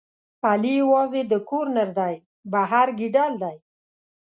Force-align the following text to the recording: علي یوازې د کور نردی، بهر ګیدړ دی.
علي 0.49 0.73
یوازې 0.81 1.21
د 1.31 1.33
کور 1.49 1.65
نردی، 1.75 2.15
بهر 2.53 2.87
ګیدړ 2.99 3.31
دی. 3.41 3.57